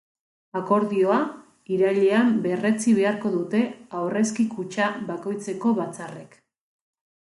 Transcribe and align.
Akordioa 0.59 1.17
irailean 1.75 2.33
berretsi 2.47 2.95
beharko 3.03 3.35
dute 3.37 3.63
aurrezki-kutxa 4.03 4.93
bakoitzeko 5.15 5.79
batzarrek. 5.85 6.45